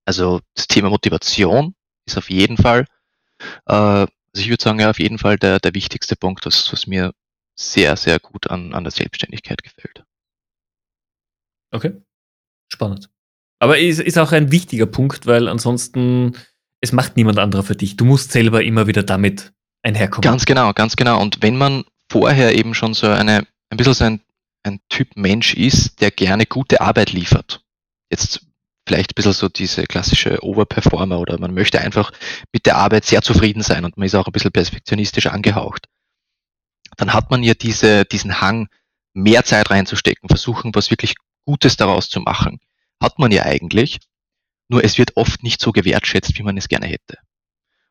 [0.04, 1.74] Also das Thema Motivation
[2.06, 2.86] ist auf jeden Fall,
[3.66, 6.86] äh, also ich würde sagen, ja, auf jeden Fall der, der wichtigste Punkt, was, was
[6.86, 7.12] mir
[7.54, 10.04] sehr, sehr gut an, an der Selbstständigkeit gefällt.
[11.70, 11.92] Okay,
[12.72, 13.10] spannend.
[13.58, 16.36] Aber es ist auch ein wichtiger Punkt, weil ansonsten,
[16.80, 17.96] es macht niemand anderer für dich.
[17.96, 20.22] Du musst selber immer wieder damit einherkommen.
[20.22, 21.20] Ganz genau, ganz genau.
[21.20, 24.20] Und wenn man vorher eben schon so eine, ein bisschen so ein,
[24.64, 27.64] ein Typ Mensch ist, der gerne gute Arbeit liefert,
[28.10, 28.46] jetzt
[28.86, 32.12] vielleicht ein bisschen so diese klassische Overperformer oder man möchte einfach
[32.52, 35.86] mit der Arbeit sehr zufrieden sein und man ist auch ein bisschen perfektionistisch angehaucht,
[36.96, 38.68] dann hat man ja diese, diesen Hang,
[39.14, 41.14] mehr Zeit reinzustecken, versuchen, was wirklich
[41.44, 42.60] Gutes daraus zu machen.
[43.00, 43.98] Hat man ja eigentlich,
[44.68, 47.18] nur es wird oft nicht so gewertschätzt, wie man es gerne hätte.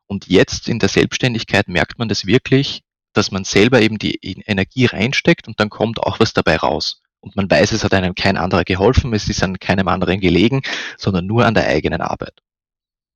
[0.08, 2.82] Und jetzt in der Selbstständigkeit merkt man das wirklich,
[3.14, 7.01] dass man selber eben die Energie reinsteckt und dann kommt auch was dabei raus.
[7.22, 10.62] Und man weiß, es hat einem kein anderer geholfen, es ist an keinem anderen gelegen,
[10.98, 12.42] sondern nur an der eigenen Arbeit.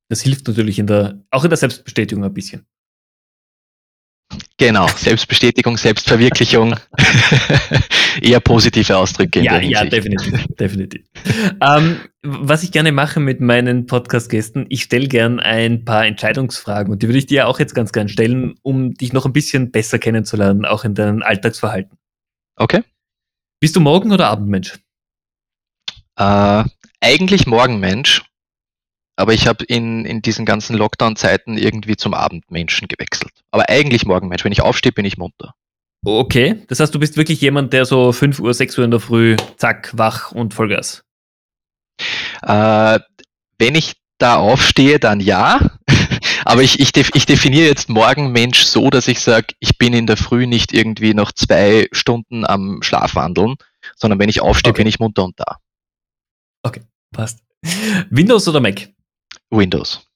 [0.10, 2.66] Das hilft natürlich in der, auch in der Selbstbestätigung ein bisschen.
[4.58, 6.76] Genau, Selbstbestätigung, Selbstverwirklichung,
[8.22, 9.42] eher positive Ausdrücke.
[9.42, 11.02] ja, ja, definitiv, definitiv.
[11.62, 17.04] ähm, was ich gerne mache mit meinen Podcast-Gästen, ich stelle gern ein paar Entscheidungsfragen und
[17.04, 20.00] die würde ich dir auch jetzt ganz gern stellen, um dich noch ein bisschen besser
[20.00, 21.98] kennenzulernen, auch in deinem Alltagsverhalten.
[22.56, 22.82] Okay.
[23.60, 24.80] Bist du Morgen- oder Abendmensch?
[26.18, 26.64] Äh,
[27.02, 28.24] eigentlich Morgenmensch,
[29.16, 33.32] aber ich habe in, in diesen ganzen Lockdown-Zeiten irgendwie zum Abendmenschen gewechselt.
[33.52, 34.44] Aber eigentlich Morgenmensch.
[34.44, 35.54] Wenn ich aufstehe, bin ich munter.
[36.06, 39.00] Okay, das heißt, du bist wirklich jemand, der so 5 Uhr, 6 Uhr in der
[39.00, 41.04] Früh, zack, wach und Vollgas.
[42.44, 43.00] Äh,
[43.58, 45.60] wenn ich da aufstehe, dann ja.
[46.46, 50.06] Aber ich, ich, def, ich definiere jetzt Morgenmensch so, dass ich sage, ich bin in
[50.06, 53.56] der Früh nicht irgendwie noch zwei Stunden am Schlafwandeln,
[53.96, 54.84] sondern wenn ich aufstehe, okay.
[54.84, 55.58] bin ich munter und da.
[56.62, 56.82] Okay,
[57.12, 57.40] passt.
[58.12, 58.90] Windows oder Mac?
[59.50, 60.08] Windows.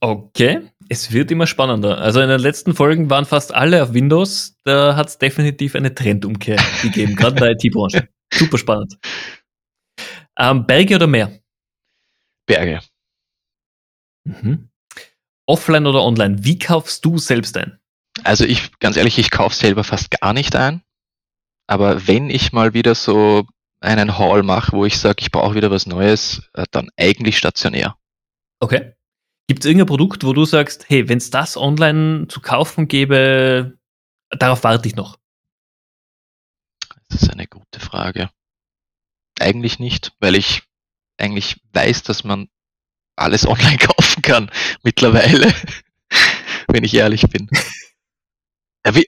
[0.00, 1.98] Okay, es wird immer spannender.
[1.98, 4.58] Also in den letzten Folgen waren fast alle auf Windows.
[4.64, 8.08] Da hat es definitiv eine Trendumkehr gegeben, gerade in der IT-Branche.
[8.32, 8.98] Super spannend.
[10.38, 11.40] Ähm, Berge oder Meer?
[12.46, 12.80] Berge.
[14.24, 14.69] Mhm.
[15.50, 16.44] Offline oder online?
[16.44, 17.78] Wie kaufst du selbst ein?
[18.24, 20.82] Also ich, ganz ehrlich, ich kaufe selber fast gar nicht ein.
[21.66, 23.46] Aber wenn ich mal wieder so
[23.80, 27.96] einen Haul mache, wo ich sage, ich brauche wieder was Neues, äh, dann eigentlich stationär.
[28.60, 28.94] Okay.
[29.48, 33.78] Gibt es irgendein Produkt, wo du sagst, hey, wenn es das online zu kaufen gäbe,
[34.30, 35.18] darauf warte ich noch?
[37.08, 38.30] Das ist eine gute Frage.
[39.40, 40.62] Eigentlich nicht, weil ich
[41.18, 42.48] eigentlich weiß, dass man
[43.16, 44.50] alles online kaufen kann
[44.82, 45.52] mittlerweile,
[46.68, 47.48] wenn ich ehrlich bin.
[48.86, 49.04] Ja, wie,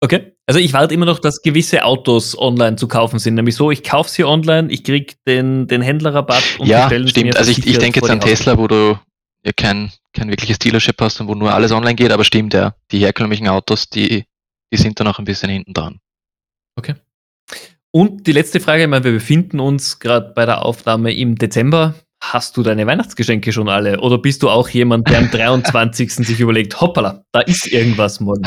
[0.00, 0.32] Okay.
[0.46, 3.34] Also ich warte immer noch, dass gewisse Autos online zu kaufen sind.
[3.34, 7.36] Nämlich so, ich kaufe sie online, ich kriege den, den Händlerrabatt und ja, stellen stimmt.
[7.36, 8.98] Also ich, ich denke jetzt an Tesla, wo du
[9.44, 12.74] ja kein, kein wirkliches Dealership hast und wo nur alles online geht, aber stimmt ja.
[12.92, 14.24] Die herkömmlichen Autos, die,
[14.72, 15.98] die sind da noch ein bisschen hinten dran.
[16.76, 16.94] Okay.
[17.90, 21.94] Und die letzte Frage, ich meine, wir befinden uns gerade bei der Aufnahme im Dezember.
[22.20, 24.00] Hast du deine Weihnachtsgeschenke schon alle?
[24.00, 26.12] Oder bist du auch jemand, der am 23.
[26.12, 28.42] sich überlegt, hoppala, da ist irgendwas morgen?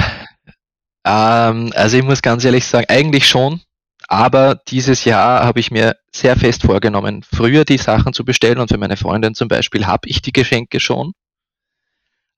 [1.05, 3.61] Ähm, also ich muss ganz ehrlich sagen, eigentlich schon.
[4.07, 8.67] Aber dieses Jahr habe ich mir sehr fest vorgenommen, früher die Sachen zu bestellen und
[8.67, 11.13] für meine Freundin zum Beispiel habe ich die Geschenke schon.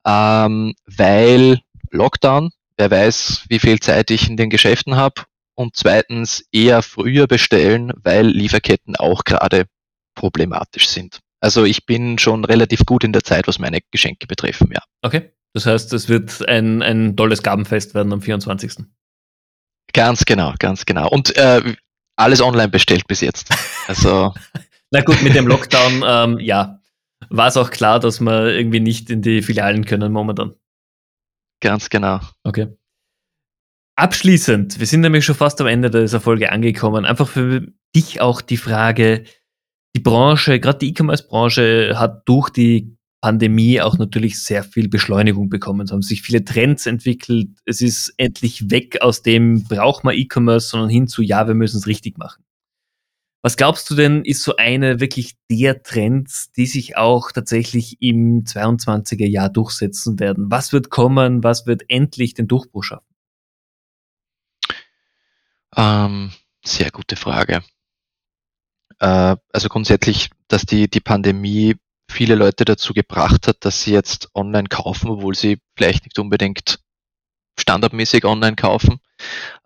[0.06, 5.24] Ähm, weil Lockdown, wer weiß, wie viel Zeit ich in den Geschäften habe.
[5.56, 9.66] Und zweitens eher früher bestellen, weil Lieferketten auch gerade
[10.16, 11.20] problematisch sind.
[11.40, 14.82] Also ich bin schon relativ gut in der Zeit, was meine Geschenke betreffen, ja.
[15.02, 15.34] Okay.
[15.54, 18.86] Das heißt, es wird ein, ein tolles Gabenfest werden am 24.
[19.94, 21.08] Ganz genau, ganz genau.
[21.10, 21.76] Und äh,
[22.16, 23.50] alles online bestellt bis jetzt.
[23.88, 24.34] Also.
[24.92, 26.80] Na gut, mit dem Lockdown, ähm, ja,
[27.30, 30.56] war es auch klar, dass wir irgendwie nicht in die Filialen können momentan.
[31.62, 32.20] Ganz genau.
[32.44, 32.68] Okay.
[33.96, 37.06] Abschließend, wir sind nämlich schon fast am Ende dieser Folge angekommen.
[37.06, 39.24] Einfach für dich auch die Frage,
[39.96, 45.86] die Branche, gerade die E-Commerce-Branche hat durch die Pandemie auch natürlich sehr viel Beschleunigung bekommen.
[45.86, 47.50] Es haben sich viele Trends entwickelt.
[47.66, 51.78] Es ist endlich weg aus dem, braucht man E-Commerce, sondern hin zu, ja, wir müssen
[51.78, 52.44] es richtig machen.
[53.42, 58.46] Was glaubst du denn, ist so eine wirklich der Trends, die sich auch tatsächlich im
[58.46, 60.50] 22er Jahr durchsetzen werden?
[60.50, 61.44] Was wird kommen?
[61.44, 63.14] Was wird endlich den Durchbruch schaffen?
[65.76, 66.32] Ähm,
[66.64, 67.64] sehr gute Frage.
[69.04, 71.76] Äh, also grundsätzlich, dass die, die Pandemie
[72.10, 76.80] viele Leute dazu gebracht hat, dass sie jetzt online kaufen, obwohl sie vielleicht nicht unbedingt
[77.60, 79.00] standardmäßig online kaufen,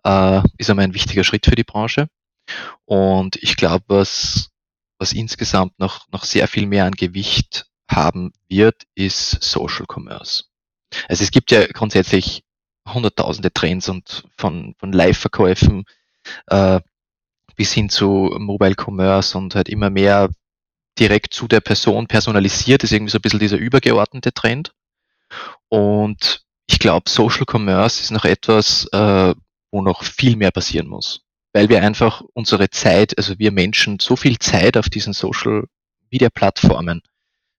[0.04, 2.08] äh, ist einmal ein wichtiger Schritt für die Branche.
[2.84, 4.50] Und ich glaube, was,
[4.98, 10.44] was insgesamt noch, noch sehr viel mehr an Gewicht haben wird, ist Social Commerce.
[11.06, 12.42] Also es gibt ja grundsätzlich
[12.88, 15.84] hunderttausende Trends und von, von Live-Verkäufen
[16.46, 16.80] äh,
[17.58, 20.30] bis hin zu Mobile Commerce und halt immer mehr
[20.98, 24.72] direkt zu der Person personalisiert, ist irgendwie so ein bisschen dieser übergeordnete Trend.
[25.68, 29.34] Und ich glaube, Social Commerce ist noch etwas, äh,
[29.72, 31.22] wo noch viel mehr passieren muss.
[31.52, 35.64] Weil wir einfach unsere Zeit, also wir Menschen, so viel Zeit auf diesen Social
[36.10, 37.02] Media Plattformen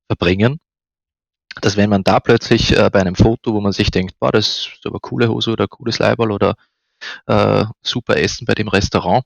[0.07, 0.59] verbringen,
[1.61, 4.69] dass wenn man da plötzlich äh, bei einem Foto, wo man sich denkt, boah, das
[4.77, 6.55] ist aber coole Hose oder cooles Leiberl oder
[7.27, 9.25] äh, super Essen bei dem Restaurant,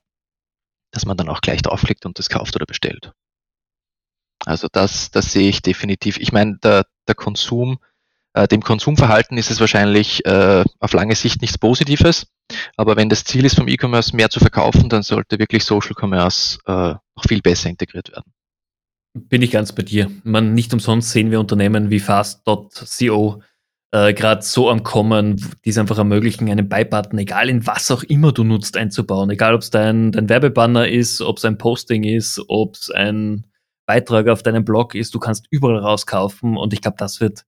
[0.93, 3.11] dass man dann auch gleich draufklickt und das kauft oder bestellt.
[4.45, 6.17] Also das, das sehe ich definitiv.
[6.17, 7.79] Ich meine, der, der Konsum,
[8.33, 12.27] äh, dem Konsumverhalten ist es wahrscheinlich äh, auf lange Sicht nichts Positives.
[12.77, 16.59] Aber wenn das Ziel ist, vom E-Commerce mehr zu verkaufen, dann sollte wirklich Social Commerce
[16.65, 18.31] äh, noch viel besser integriert werden.
[19.13, 20.11] Bin ich ganz bei dir.
[20.23, 23.41] Man, nicht umsonst sehen wir Unternehmen wie Fast.co
[23.93, 28.01] äh, gerade so am Kommen, die es einfach ermöglichen, einen Buy-Button, egal in was auch
[28.01, 29.29] immer du nutzt, einzubauen.
[29.29, 33.45] Egal, ob es dein, dein Werbebanner ist, ob es ein Posting ist, ob es ein
[33.85, 37.45] Beitrag auf deinem Blog ist, du kannst überall rauskaufen und ich glaube, das wird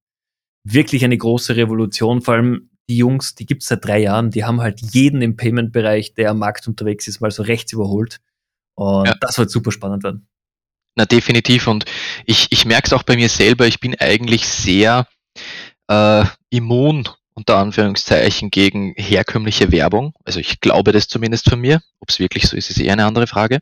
[0.63, 2.21] wirklich eine große Revolution.
[2.21, 5.37] Vor allem die Jungs, die gibt es seit drei Jahren, die haben halt jeden im
[5.37, 8.19] Payment-Bereich, der am Markt unterwegs ist, mal so rechts überholt.
[8.75, 9.15] Und ja.
[9.19, 10.27] das wird super spannend werden.
[10.95, 11.65] Na, definitiv.
[11.65, 11.85] Und
[12.25, 15.07] ich, ich merke es auch bei mir selber, ich bin eigentlich sehr
[15.87, 20.13] äh, immun unter Anführungszeichen gegen herkömmliche Werbung.
[20.23, 21.81] Also ich glaube das zumindest von mir.
[21.99, 23.59] Ob es wirklich so ist, ist eher eine andere Frage.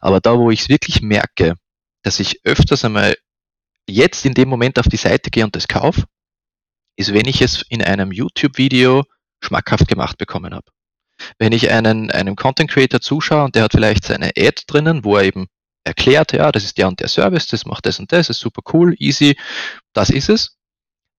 [0.00, 1.54] Aber da, wo ich es wirklich merke,
[2.02, 3.16] dass ich öfters einmal
[3.88, 6.04] jetzt in dem Moment auf die Seite gehe und das kaufe,
[6.96, 9.04] ist, wenn ich es in einem YouTube-Video
[9.42, 10.70] schmackhaft gemacht bekommen habe.
[11.38, 15.16] Wenn ich einen, einem Content Creator zuschaue und der hat vielleicht seine Ad drinnen, wo
[15.16, 15.48] er eben
[15.84, 18.62] erklärt, ja, das ist der und der Service, das macht das und das, ist super
[18.72, 19.36] cool, easy,
[19.92, 20.56] das ist es.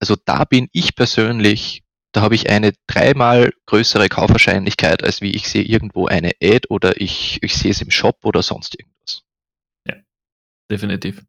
[0.01, 5.47] Also da bin ich persönlich, da habe ich eine dreimal größere Kaufwahrscheinlichkeit, als wie ich
[5.47, 9.23] sehe irgendwo eine Ad oder ich, ich sehe es im Shop oder sonst irgendwas.
[9.87, 9.95] Ja,
[10.71, 11.23] definitiv.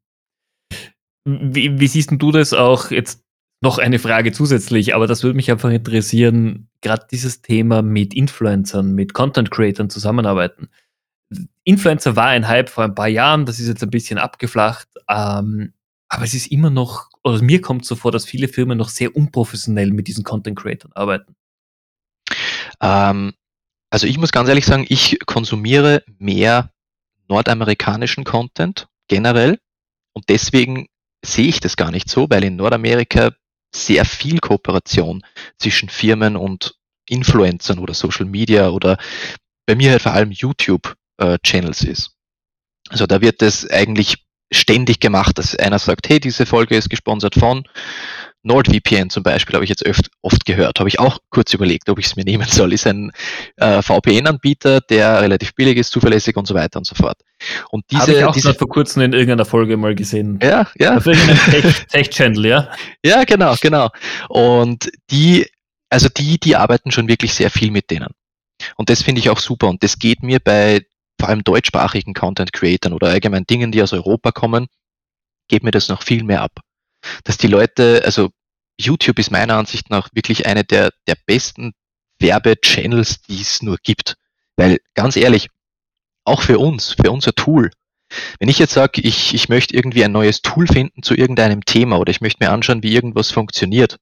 [1.29, 3.23] Wie, wie siehst du das auch jetzt
[3.63, 8.95] noch eine Frage zusätzlich, aber das würde mich einfach interessieren, gerade dieses Thema mit Influencern,
[8.95, 10.69] mit Content Creatern zusammenarbeiten.
[11.63, 15.75] Influencer war ein Hype vor ein paar Jahren, das ist jetzt ein bisschen abgeflacht, ähm,
[16.09, 19.15] aber es ist immer noch oder mir kommt so vor, dass viele Firmen noch sehr
[19.15, 21.37] unprofessionell mit diesen Content Creators arbeiten.
[22.81, 23.35] Ähm,
[23.91, 26.73] also ich muss ganz ehrlich sagen, ich konsumiere mehr
[27.29, 29.59] nordamerikanischen Content generell
[30.13, 30.89] und deswegen
[31.25, 33.33] sehe ich das gar nicht so, weil in Nordamerika
[33.75, 35.25] sehr viel Kooperation
[35.59, 36.75] zwischen Firmen und
[37.09, 38.99] Influencern oder Social Media oder
[39.67, 42.11] bei mir halt vor allem YouTube äh, ist.
[42.89, 47.35] Also da wird es eigentlich ständig gemacht, dass einer sagt, hey, diese Folge ist gesponsert
[47.35, 47.65] von
[48.45, 51.99] NordVPN zum Beispiel, habe ich jetzt oft, oft gehört, habe ich auch kurz überlegt, ob
[51.99, 52.73] ich es mir nehmen soll.
[52.73, 53.13] Ist ein
[53.57, 57.19] äh, VPN-Anbieter, der relativ billig ist, zuverlässig und so weiter und so fort.
[57.71, 60.39] Und diese, habe ich auch diese, vor kurzem in irgendeiner Folge mal gesehen.
[60.43, 60.97] Ja, ja.
[60.97, 62.69] Auf irgendeinem Tech-Channel, ja.
[63.05, 63.89] Ja, genau, genau.
[64.29, 65.47] Und die,
[65.89, 68.09] also die, die arbeiten schon wirklich sehr viel mit denen.
[68.77, 69.69] Und das finde ich auch super.
[69.69, 70.83] Und das geht mir bei
[71.23, 74.67] vor allem deutschsprachigen Content Creatern oder allgemein Dingen, die aus Europa kommen,
[75.47, 76.51] geht mir das noch viel mehr ab.
[77.23, 78.31] Dass die Leute, also
[78.77, 81.75] YouTube ist meiner Ansicht nach wirklich eine der, der besten
[82.19, 84.17] Werbechannels, die es nur gibt.
[84.57, 85.47] Weil ganz ehrlich,
[86.25, 87.71] auch für uns, für unser Tool,
[88.41, 92.01] wenn ich jetzt sage, ich, ich möchte irgendwie ein neues Tool finden zu irgendeinem Thema
[92.01, 93.99] oder ich möchte mir anschauen, wie irgendwas funktioniert,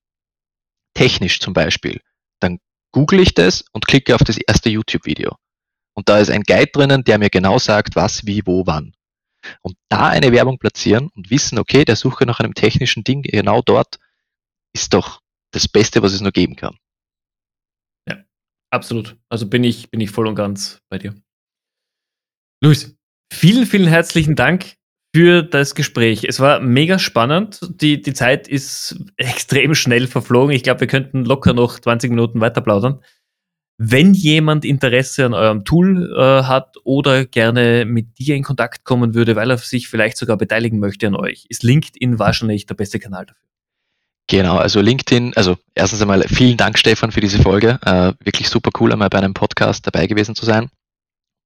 [0.95, 2.01] technisch zum Beispiel,
[2.41, 2.61] dann
[2.93, 5.37] google ich das und klicke auf das erste YouTube-Video.
[5.95, 8.95] Und da ist ein Guide drinnen, der mir genau sagt, was, wie, wo, wann.
[9.63, 13.63] Und da eine Werbung platzieren und wissen, okay, der Suche nach einem technischen Ding genau
[13.63, 13.99] dort,
[14.75, 15.21] ist doch
[15.53, 16.77] das Beste, was es nur geben kann.
[18.09, 18.23] Ja,
[18.71, 19.17] absolut.
[19.29, 21.15] Also bin ich, bin ich voll und ganz bei dir.
[22.63, 22.97] Luis,
[23.33, 24.77] vielen, vielen herzlichen Dank
[25.15, 26.25] für das Gespräch.
[26.25, 27.61] Es war mega spannend.
[27.81, 30.55] Die, die Zeit ist extrem schnell verflogen.
[30.55, 33.03] Ich glaube, wir könnten locker noch 20 Minuten weiter plaudern.
[33.83, 39.15] Wenn jemand Interesse an eurem Tool äh, hat oder gerne mit dir in Kontakt kommen
[39.15, 42.99] würde, weil er sich vielleicht sogar beteiligen möchte an euch, ist LinkedIn wahrscheinlich der beste
[42.99, 43.49] Kanal dafür.
[44.27, 47.79] Genau, also LinkedIn, also erstens einmal vielen Dank, Stefan, für diese Folge.
[47.83, 50.69] Äh, wirklich super cool, einmal bei einem Podcast dabei gewesen zu sein.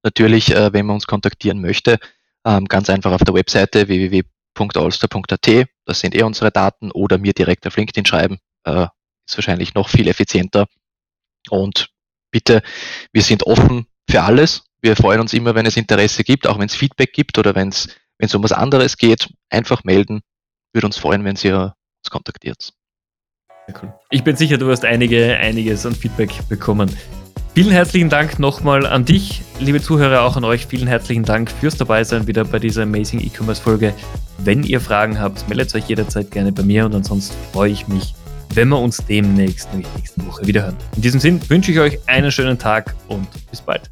[0.02, 2.00] Natürlich, äh, wenn man uns kontaktieren möchte,
[2.44, 7.64] ähm, ganz einfach auf der Webseite www.allstar.at, das sind eh unsere Daten, oder mir direkt
[7.64, 8.88] auf LinkedIn schreiben, äh,
[9.24, 10.66] ist wahrscheinlich noch viel effizienter.
[11.48, 11.93] Und
[12.34, 12.62] bitte,
[13.12, 14.64] wir sind offen für alles.
[14.82, 17.68] Wir freuen uns immer, wenn es Interesse gibt, auch wenn es Feedback gibt oder wenn
[17.68, 20.20] es um was anderes geht, einfach melden.
[20.72, 22.72] Würde uns freuen, wenn ihr uns kontaktiert.
[23.80, 23.94] Cool.
[24.10, 26.94] Ich bin sicher, du wirst einige, einiges an Feedback bekommen.
[27.54, 30.66] Vielen herzlichen Dank nochmal an dich, liebe Zuhörer, auch an euch.
[30.66, 33.94] Vielen herzlichen Dank fürs Dabeisein wieder bei dieser Amazing E-Commerce Folge.
[34.38, 38.14] Wenn ihr Fragen habt, meldet euch jederzeit gerne bei mir und ansonsten freue ich mich,
[38.54, 40.76] wenn wir uns demnächst, nämlich nächste Woche, wieder hören.
[40.96, 43.90] In diesem Sinn wünsche ich euch einen schönen Tag und bis bald.